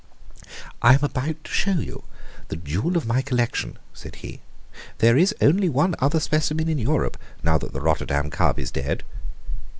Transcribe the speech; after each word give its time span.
"I 0.81 0.95
am 0.95 1.03
about 1.03 1.43
to 1.43 1.51
show 1.51 1.73
you 1.73 2.03
the 2.47 2.55
jewel 2.55 2.97
of 2.97 3.05
my 3.05 3.21
collection," 3.21 3.77
said 3.93 4.15
he. 4.15 4.41
"There 4.97 5.15
is 5.15 5.35
only 5.41 5.69
one 5.69 5.93
other 5.99 6.19
specimen 6.19 6.69
in 6.69 6.79
Europe, 6.79 7.19
now 7.43 7.59
that 7.59 7.71
the 7.71 7.81
Rotterdam 7.81 8.31
cub 8.31 8.57
is 8.57 8.71
dead. 8.71 9.03